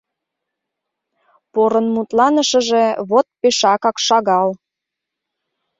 [1.53, 4.49] Порын мутланышыже вот пешакак шагал.